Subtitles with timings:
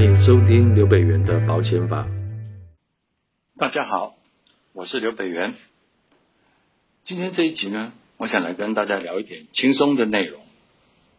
[0.00, 2.08] 欢迎收听刘北元的保险法。
[3.58, 4.14] 大家好，
[4.72, 5.56] 我是刘北元。
[7.04, 10.40] 今天这一集呢，我想来跟大家聊一点轻松的内容，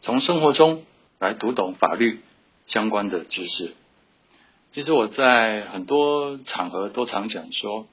[0.01, 0.83] 从生活中
[1.19, 2.21] 来读懂法律
[2.65, 3.75] 相关的知识。
[4.71, 7.85] 其实我在很多场合都常讲说，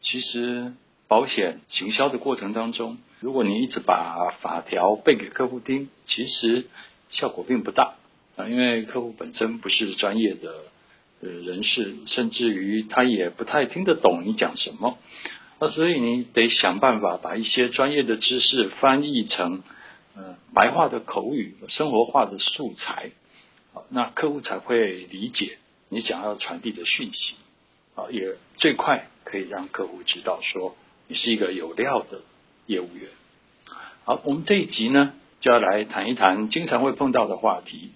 [0.00, 0.72] 其实
[1.08, 6.68] 保险行销的过程当中，如果你一直把法条背给客户听，其实
[7.10, 7.96] 效果并不大
[8.36, 10.54] 啊，因为客户本身不是专业的
[11.20, 14.98] 呃人士，甚至于他也不太听得懂你讲什么，
[15.60, 19.62] 那所以你得想办法把一些专业的知识翻译成
[20.16, 23.10] 呃白话的口语、生活化的素材，
[23.74, 25.58] 啊，那客户才会理解。
[25.88, 27.34] 你想要传递的讯息，
[27.94, 30.74] 啊，也最快可以让客户知道说
[31.06, 32.22] 你是一个有料的
[32.66, 33.10] 业务员。
[34.04, 37.90] 好，我们这一集呢就要来谈一谈经常会碰到的话题：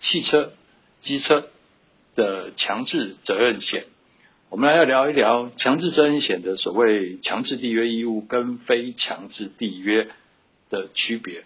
[0.00, 0.52] 汽车、
[1.00, 1.48] 机车
[2.14, 3.84] 的强制责任险。
[4.50, 10.08] 我们来要聊一聊强制责任险的所谓强制缔约义务跟非强制缔约
[10.70, 11.44] 的区别。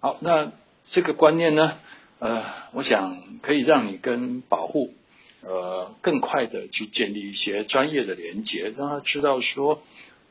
[0.00, 0.52] 好，那
[0.90, 1.78] 这个观念呢？
[2.18, 4.94] 呃，我想可以让你跟保护
[5.42, 9.82] 呃更快的去建立一些专业的连接，让他知道说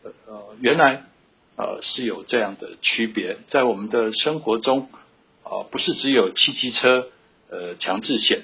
[0.04, 1.04] 呃原来
[1.58, 4.88] 呃是有这样的区别，在我们的生活中
[5.44, 7.10] 啊、不是只有汽机车
[7.50, 8.44] 呃强制险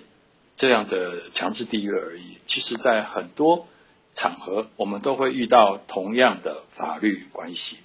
[0.56, 3.68] 这样的强制缔约而已，其实在很多
[4.16, 7.78] 场合我们都会遇到同样的法律关系。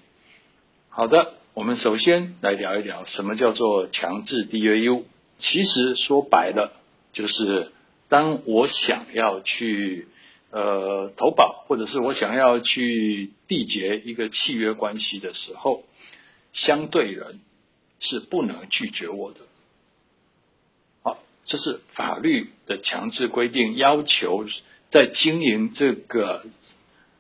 [0.88, 5.04] 好的，我们首先来聊一聊什么叫做强制缔约义务。
[5.38, 6.72] 其实说白了，
[7.12, 7.72] 就是
[8.08, 10.06] 当我想要去
[10.50, 15.84] 呃投保，或者是我想要去缔结一个契约关系的时候，
[16.52, 17.40] 相对人
[18.02, 19.40] 是不能拒绝我的。
[21.02, 24.44] 好，这是法律的强制规定，要求
[24.90, 26.44] 在经营这个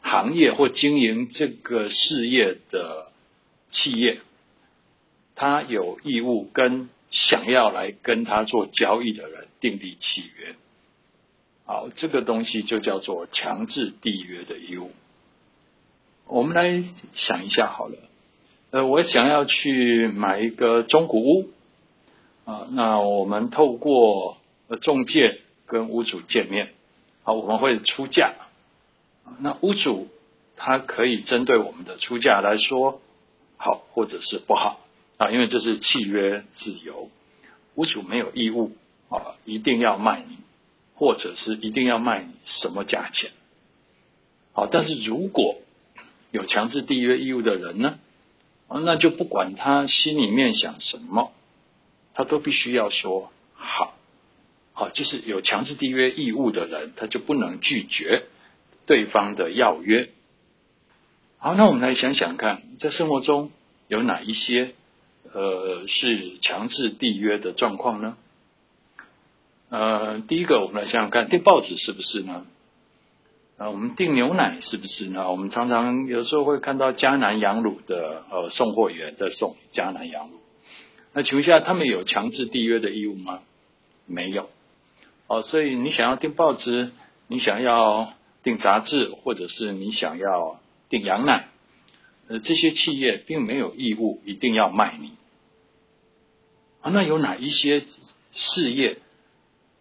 [0.02, 3.10] 行业或经营这个事业的
[3.70, 4.20] 企业，
[5.34, 6.90] 他有义务跟。
[7.14, 10.56] 想要来跟他做交易的人订立契约，
[11.66, 14.92] 好，这个东西就叫做强制缔约的义务。
[16.26, 16.82] 我们来
[17.12, 17.98] 想一下好了，
[18.72, 21.50] 呃，我想要去买一个中古屋
[22.46, 24.38] 啊，那我们透过
[24.68, 26.72] 呃中介跟屋主见面，
[27.22, 28.32] 好，我们会出价，
[29.40, 30.08] 那屋主
[30.56, 33.02] 他可以针对我们的出价来说
[33.58, 34.80] 好或者是不好。
[35.18, 37.10] 啊，因为这是契约自由，
[37.74, 38.72] 屋主没有义务
[39.10, 40.38] 啊，一定要卖你，
[40.94, 43.32] 或者是一定要卖你什么价钱。
[44.54, 45.56] 好，但是如果
[46.30, 47.98] 有强制缔约义务的人呢，
[48.80, 51.32] 那就不管他心里面想什么，
[52.14, 53.94] 他都必须要说好。
[54.72, 58.24] 好，就是有强制缔约义务的人，他就不能拒绝
[58.86, 60.08] 对方的要约。
[61.38, 63.50] 好，那我们来想想看，在生活中
[63.88, 64.74] 有哪一些？
[65.34, 68.18] 呃，是强制缔约的状况呢？
[69.70, 72.44] 呃，第一个，我们来想想看，订报纸是不是呢？
[73.62, 75.30] 啊、我们订牛奶是不是呢？
[75.30, 80.40] 我们常常有时候会看到迦南羊乳的呃送货员在送迦南羊乳。
[81.12, 83.40] 那请问一下，他们有强制缔约的义务吗？
[84.04, 84.50] 没有。
[85.28, 86.90] 哦、所以你想要订报纸，
[87.28, 88.12] 你想要
[88.42, 90.58] 订杂志，或者是你想要
[90.88, 91.46] 订羊奶。
[92.26, 95.12] 呃，这些企业并没有义务一定要卖你
[96.80, 96.90] 啊。
[96.90, 97.84] 那有哪一些
[98.32, 98.98] 事业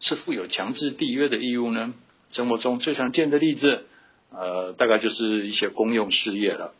[0.02, 1.96] 是负有强制缔约的义务呢？
[2.32, 3.86] 生活中最常见的例子，
[4.32, 6.74] 呃，大概就是一些公用事业了，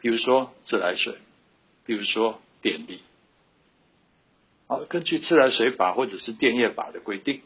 [0.00, 1.14] 比如说自来水，
[1.86, 3.00] 比如说电力。
[4.66, 7.40] 好，根据自来水法或者是电业法的规定，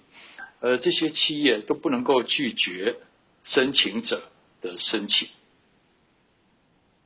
[0.61, 2.97] 呃，这些企业都不能够拒绝
[3.45, 5.29] 申请者的申请。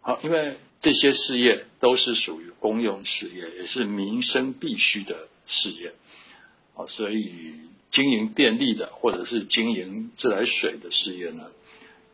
[0.01, 5.93] 好，因为这些事业都是属于公用事业，也是民生必须的事业。
[6.75, 7.68] 好，所以
[7.99, 11.47] 经营电力的或者是经营自来水的事业呢，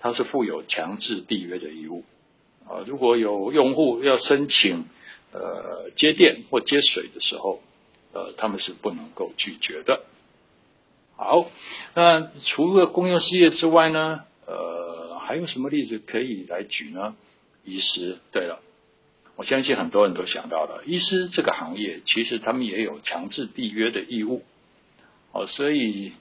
[0.01, 2.05] 它是负有强制缔约的义务。
[2.67, 4.87] 啊，如果有用户要申请
[5.33, 7.61] 呃接电或接水的时候，
[8.15, 10.01] 呃，他们是不能够拒绝的。
[11.17, 11.51] 好，
[11.95, 17.15] 那除了公用事业之外呢，呃，还有什么例子可以来举呢？
[17.67, 18.61] 医师，对了，
[19.37, 24.43] 我相信很多人都想到了，医师这个行业其实他们也有强制缔约的义务，
[25.35, 26.13] 哦，所以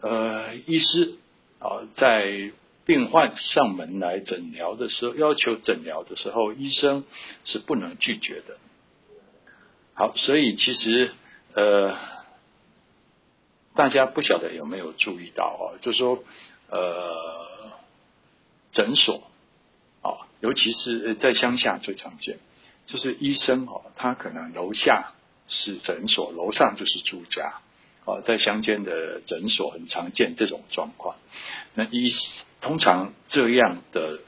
[0.00, 1.16] 呃，医师
[1.58, 2.52] 啊，在
[2.86, 7.04] 病患上门来诊疗的时候，要求诊疗的时候，医生
[7.44, 8.58] 是不能拒绝的。
[9.94, 11.10] 好，所以其实
[11.54, 11.96] 呃，
[13.74, 15.82] 大家不晓得有没有注意到啊？
[15.82, 16.22] 就说，
[16.70, 17.72] 呃，
[18.70, 19.24] 诊所
[20.02, 22.38] 啊，尤其是在乡下最常见，
[22.86, 25.14] 就是医生哦，他可能楼下
[25.48, 27.60] 是诊所，楼上就是住家
[28.04, 31.16] 啊，在乡间的诊所很常见这种状况。
[31.74, 34.18] 那医师通常这样的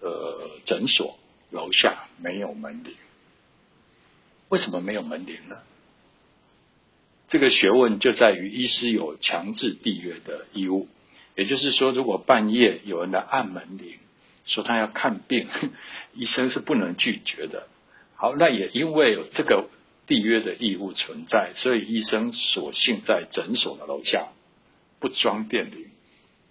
[0.00, 1.18] 呃诊所
[1.50, 2.94] 楼下没有门铃，
[4.48, 5.56] 为什么没有门铃呢？
[7.28, 10.88] 这个学问就在于医师有强制缔约的义务，
[11.34, 13.98] 也就是说，如果半夜有人来按门铃，
[14.44, 15.48] 说他要看病，
[16.14, 17.66] 医生是不能拒绝的。
[18.14, 19.68] 好，那也因为有这个
[20.06, 24.28] 缔约的义务存在，所以医生索性在诊所的楼下
[25.00, 25.86] 不装电铃。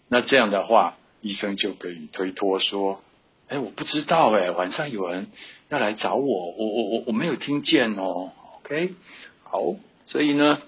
[0.09, 3.01] 那这样的话，医生就可以推脱说
[3.47, 5.27] ：“哎，我不知道，哎，晚上有人
[5.69, 8.31] 要来找我，我我我我没有听见哦。
[8.59, 8.93] ”OK，
[9.43, 9.75] 好。
[10.07, 10.59] 所以呢，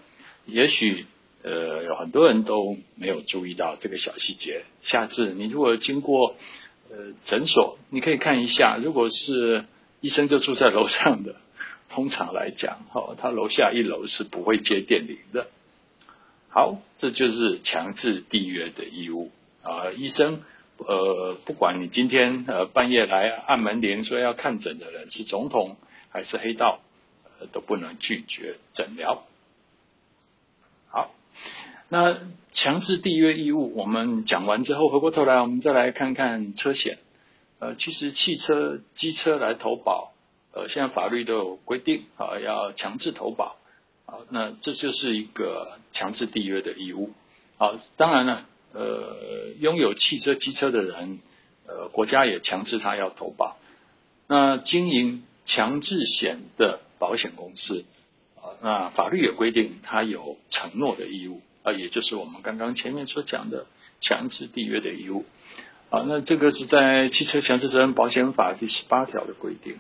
[0.46, 1.06] 也许
[1.44, 4.64] 呃有很多人都没有注意到这个小细节。
[4.82, 6.36] 下次你如果经过
[6.90, 9.66] 呃诊所，你可以看一下，如果是
[10.02, 11.36] 医生就住在楼上的，
[11.90, 15.48] 通常来讲，哦，他楼下一楼是不会接电铃的。
[16.50, 19.32] 好，这就是强制缔约的义务
[19.64, 19.94] 啊，呃。
[19.94, 20.42] 医生
[20.78, 25.78] 呃，不管你今天呃半夜来按门铃说要看诊的人是总统
[26.10, 26.82] 还是黑道。
[27.52, 29.22] 都不能拒绝诊疗。
[30.90, 31.14] 好，
[31.88, 32.18] 那
[32.52, 36.98] 强制缔约义务我们讲完之后，回过头来我们再来看看车险。
[37.60, 40.14] 呃，其实汽车、机车来投保，
[40.58, 43.58] 呃，现在法律都有规定啊，要强制投保。
[44.08, 47.12] 啊，那这就是一个强制缔约的义务。
[47.58, 51.20] 好，当然了，呃，拥有汽车、机车的人，
[51.68, 53.58] 呃，国家也强制他要投保。
[54.28, 56.80] 那经营强制险的。
[57.00, 57.86] 保险公司
[58.38, 63.68] 啊，那法律也规定，他有承诺的义务啊，也就是我们刚刚前面所讲的
[64.02, 65.24] 强制缔约的义务
[65.92, 66.04] 啊。
[66.08, 69.78] 那这个是在《汽车强制责任保险法》第十八条的规定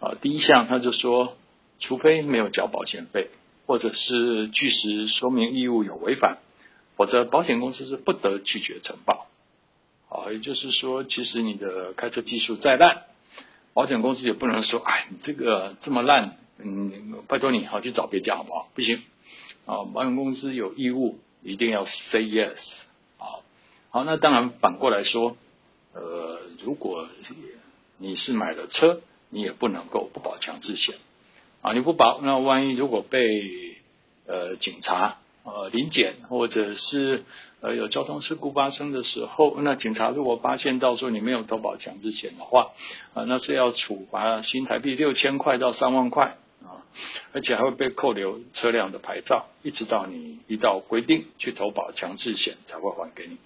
[0.00, 0.14] 啊。
[0.20, 1.36] 第一项，他就说，
[1.80, 3.30] 除非没有交保险费，
[3.66, 6.38] 或者是据实说明义务有违反，
[6.96, 9.26] 否则保险公司是不得拒绝承保
[10.08, 10.32] 啊。
[10.32, 13.04] 也就是说，其实你的开车技术再烂，
[13.74, 16.36] 保险公司也不能说，哎，你这个这么烂。
[16.60, 18.68] 嗯，拜托你好去找别家好不好？
[18.74, 19.00] 不行
[19.64, 22.58] 啊，保险公司有义务一定要 say yes
[23.16, 23.46] 啊。
[23.90, 25.36] 好，那当然反过来说，
[25.94, 27.08] 呃，如果
[27.98, 30.96] 你是买了车，你也不能够不保强制险
[31.62, 31.72] 啊。
[31.72, 33.76] 你不保，那万一如果被
[34.26, 37.24] 呃警察呃临检，或者是
[37.60, 42.72] 呃有交通事故发生的时候，那警察如果发现到说你没有投保强制险的话
[43.14, 46.36] 啊，那是要处罚新台币六千块到三万块。
[46.60, 46.82] 啊，
[47.32, 53.38] 而且还会被扣留车辆的牌照，一直到你依照规定去投保强制险才会还给你。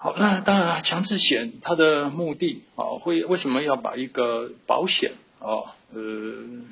[0.00, 6.00] 好，那当然，强制险它的目的啊，会为什么要把一个保险啊，呃，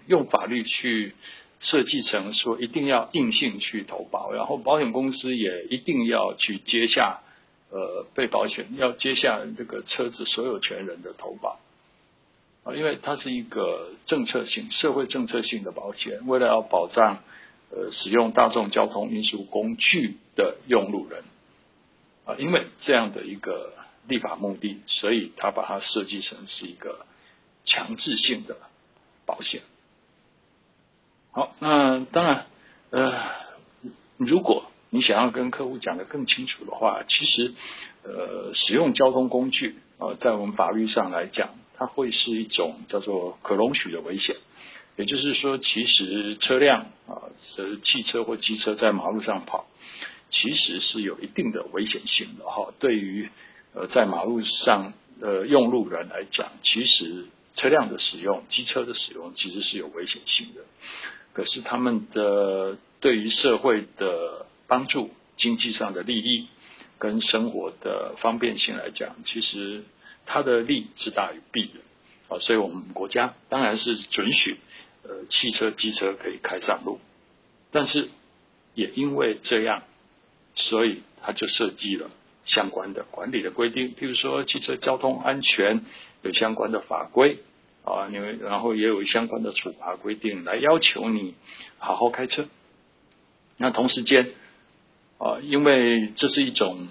[0.07, 1.13] 用法律去
[1.59, 7.19] 设计成说一定要硬性去投保，然后保险公司也一定要去接下
[7.71, 11.59] 呃被保险要接下这个车子所有权人的投保。
[12.63, 17.19] 啊，因为它是一个政策性、社会政策性的保险，为了要保障
[17.71, 21.25] 呃使用大众交通运输工具的用路人，
[22.27, 23.73] 啊，因为这样的一个
[24.07, 27.07] 立法目的，所以他把它设计成是一个
[27.65, 28.59] 强制性的
[29.25, 29.63] 保险。
[31.33, 32.47] 好，那当然，
[32.91, 33.13] 呃，
[34.19, 37.55] 如果你想要跟客户讲得更清楚的话，其实
[38.03, 41.49] 呃，使用交通工具啊，呃，在我们法律上来讲。
[41.79, 44.35] 它会是一种叫做可容许的危险，
[44.97, 49.67] 也就是说，其实车辆啊，是汽车或机车在马路上跑，
[50.31, 52.73] 其实是有一定的危险性的哈。
[52.79, 53.29] 对于
[53.75, 60.63] 呃在马路上的用路人来讲，其实车辆的使用、机车的使用其实是有危险性的。
[61.33, 66.49] 可是他们的对于社会的帮助、经济上的利益
[66.99, 69.85] 跟生活的方便性来讲，其实。
[70.29, 74.57] 它的利是大于弊的啊，所以我们国家当然是准许
[75.05, 76.99] 呃汽车、机车可以开上路，
[77.71, 78.09] 但是
[78.75, 79.85] 也因为这样，
[80.57, 82.11] 所以他就设计了
[82.45, 85.85] 相关的管理的规定，譬如说汽车交通安全
[86.23, 87.39] 有相关的法规
[87.85, 91.35] 啊，因为然后也有相关的处罚规定来要求你
[91.79, 92.49] 好好开车。
[93.57, 94.33] 那同时间
[95.19, 96.89] 啊，因为这是一种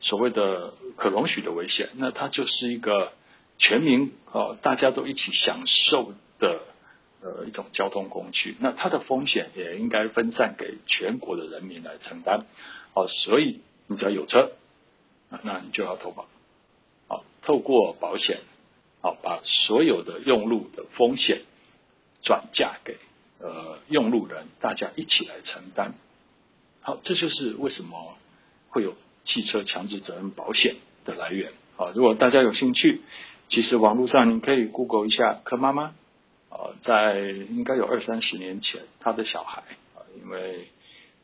[0.00, 0.74] 所谓的。
[0.96, 3.12] 可容许的危险，那它就是一个
[3.56, 6.60] 全民啊，大家都一起享受的
[7.22, 12.46] 呃一种交通工具，那它的风险也应该分散给全国的人民来承担。
[12.92, 14.52] 好，所以你只要有车，
[15.42, 16.26] 那你就要投保。
[17.08, 18.40] 好，透过保险，
[19.02, 21.42] 好把所有的用路的风险
[22.22, 22.96] 转嫁给
[23.38, 25.94] 呃用路人，大家一起来承担。
[26.80, 28.16] 好，这就是为什么
[28.70, 31.52] 会有汽车强制责任保险的来源。
[31.76, 33.02] 好，如果大家有兴趣，
[33.48, 35.94] 其实网络上你可以 Google 一下柯妈妈。
[36.50, 39.62] 呃，在应该有二三十年前，他的小孩
[39.94, 40.68] 啊，因为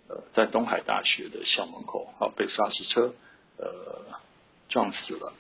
[0.09, 3.13] 呃在东海大学的校门口啊被砂石车
[3.59, 4.21] 呃
[4.69, 5.33] 撞死了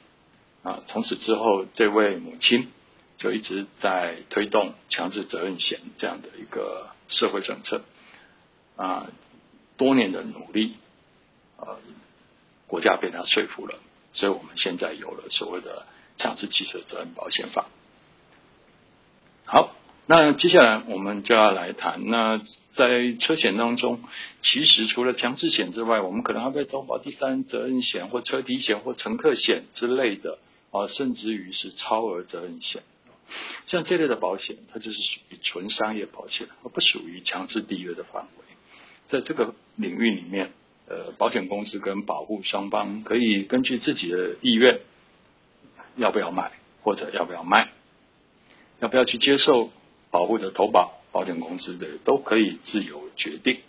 [0.64, 2.73] 啊，从此之后，这位母亲
[3.16, 7.83] 就一直在推动强制责任险这样的一个社会政策
[8.76, 9.09] 啊，
[9.76, 10.76] 多年的努力
[11.57, 11.78] 啊，
[12.66, 13.78] 国家被他说服了，
[14.12, 15.87] 所以我们现在有了所谓的
[16.19, 17.66] 强制汽车责任保险法。
[19.48, 19.76] 好，
[20.06, 22.10] 那接下来我们就要来谈。
[22.10, 22.40] 那
[22.74, 24.00] 在车险当中，
[24.42, 30.38] 其实除了强制险之外，我们可能还会投保第三责任险或车体险或乘客险之类的
[30.72, 32.82] 啊，甚至于是超额责任险。
[33.68, 38.44] 像这类的保险，它就是属于纯商业保险，而不属于强制缔约的范围。
[39.08, 40.50] 在这个领域里面，
[40.88, 44.80] 呃，保险公司跟保护双方可以根据自己的意愿，
[45.94, 46.50] 要不要买
[46.82, 47.70] 或者要不要卖。
[48.80, 49.71] 要不要去接受
[50.11, 50.92] 保护的投保？
[51.12, 53.61] 保险公司的都可以自由决定。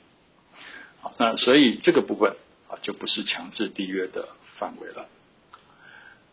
[1.00, 2.36] 好，那所以这个部分
[2.68, 5.08] 啊，就不是强制缔约的范围了。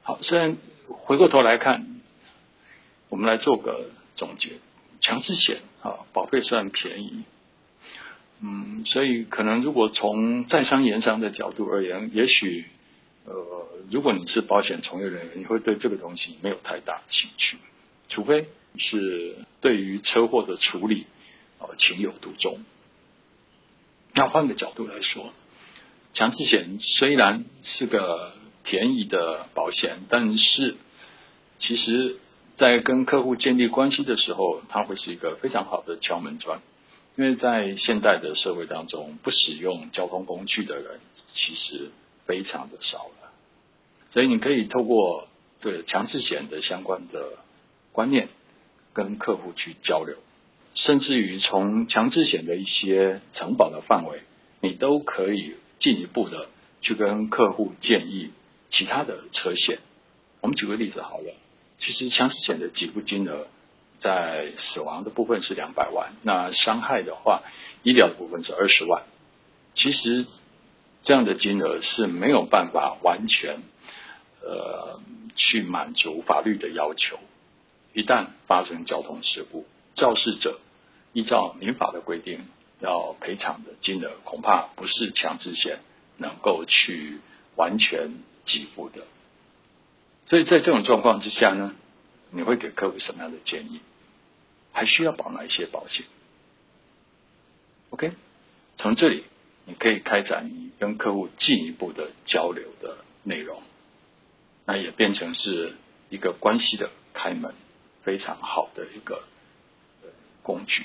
[0.03, 0.57] 好，虽然
[0.89, 2.01] 回过头来看，
[3.09, 4.55] 我们来做个总结：
[5.01, 7.23] 强制险啊，保费算便宜。
[8.43, 12.65] 嗯，所以可能如果从在商言商的角度而言，也许
[13.25, 17.57] 呃，如果你是保险从业人员，你会对这个东西没有太大兴趣，
[18.09, 18.49] 除非。
[18.79, 21.07] 是对于车祸的处理，
[21.59, 22.65] 呃，情有独钟。
[24.15, 25.33] 那换个角度来说，
[26.13, 30.77] 强制险虽然是个便宜的保险，但是
[31.59, 32.17] 其实，
[32.57, 36.61] 在跟客户建立关系的时候，它会是一个非常好的敲门砖。
[37.17, 41.01] 因为在现代的社会当中，不使用交通工具的人
[41.33, 41.93] 其实
[42.27, 43.31] 非常的少了，
[44.11, 45.29] 所以你可以透过
[45.61, 47.39] 这个强制险的相关的
[47.93, 48.29] 观念。
[48.95, 50.17] 跟客户去交流，
[50.75, 54.23] 甚至于从强制险的一些承保的范围，
[54.61, 56.49] 你都可以进一步的
[56.81, 58.31] 去跟客户建议
[58.71, 59.81] 其他的车险。
[60.41, 61.35] 我们举个例子好了，
[61.79, 63.49] 其实强制险的给付金额
[63.99, 67.43] 在死亡的部分是两百万，那伤害的话，
[67.83, 69.03] 医疗的部分是二十万。
[69.75, 70.27] 其实
[71.03, 73.59] 这样的金额是没有办法完全
[74.41, 75.01] 呃
[75.35, 77.19] 去满足法律的要求。
[77.95, 80.59] 一旦发生交通事故，肇事者
[81.13, 82.49] 依照民法的规定
[82.81, 85.79] 要赔偿的金额，恐怕不是强制险
[86.19, 87.21] 能够去
[87.55, 88.11] 完全
[88.45, 89.07] 给付的。
[90.27, 91.75] 所以在这种状况之下呢，
[92.31, 93.81] 你会给客户什么样的建议？
[94.73, 96.05] 还需要保哪一些保险
[97.91, 98.11] ？OK，
[98.77, 99.23] 从这里
[99.67, 103.63] 你可以开展你跟客户进一步的交流的内容，
[104.67, 105.75] 那也变成是
[106.11, 107.55] 一个关系的开门。
[108.05, 109.25] 非常好的一个
[110.43, 110.85] 工具，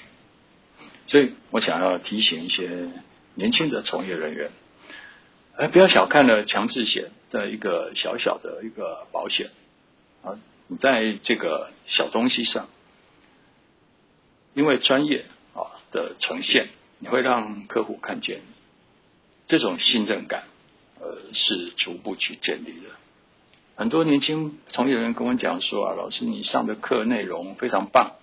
[1.06, 2.90] 所以我想要提醒一些
[3.36, 4.52] 年轻的从业人员，
[5.58, 9.52] 哎，不要小看了强制险的一个小小的一个保险
[10.24, 12.70] 啊，你在这个小东西上，
[14.54, 18.42] 因为专业啊的呈现，你会让客户看见
[19.46, 20.46] 这种信任感，
[21.02, 22.90] 呃，是逐步去建立的。
[23.80, 28.18] 很多年轻从业人跟我讲说啊，老师你上的课内容非常棒，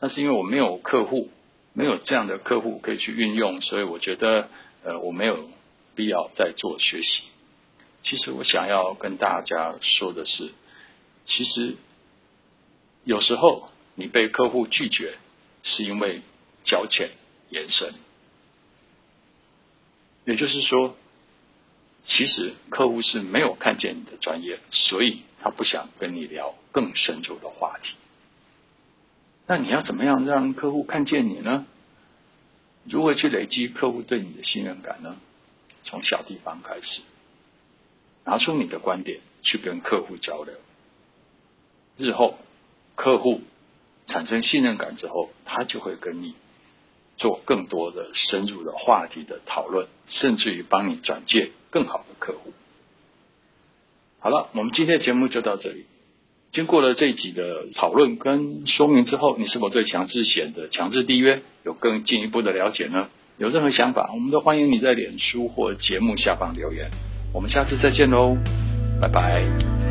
[0.00, 1.28] 但是因为我没有客户，
[1.74, 4.48] 没有这样的客户可以去运用，所以我觉得
[4.82, 5.50] 呃我没有
[5.94, 7.24] 必要再做学习。
[8.02, 10.50] 其实我想要跟大家说的是，
[11.26, 11.76] 其实
[13.04, 15.18] 有时候你被客户拒绝，
[15.62, 16.22] 是因为
[16.64, 17.10] 交浅
[17.50, 17.92] 言深，
[20.24, 20.96] 也就是说。
[22.04, 27.94] 其实客户是没有看见你的专业，所以他不想跟你聊更深入的话题。
[29.46, 31.66] 那你要怎么样让客户看见你呢？
[32.84, 35.16] 如何去累积客户对你的信任感呢？
[35.84, 37.02] 从小地方开始，
[38.24, 40.54] 拿出你的观点去跟客户交流。
[41.96, 42.38] 日后
[42.96, 43.42] 客户
[44.06, 46.34] 产生信任感之后，他就会跟你
[47.22, 52.52] 做更多的深入的话题的讨论，甚至于帮你转介更好的客户。
[54.18, 55.86] 好了，我们今天的节目就到这里。
[56.50, 63.08] 经过了这几集的讨论跟说明之后，你是否对强制险的强制缔约有更进一步的了解呢？
[63.38, 66.90] 有任何想法，我们都欢迎你在脸书或节目下方留言。
[67.32, 68.36] 我们下次再见喽，
[69.00, 69.81] 拜拜。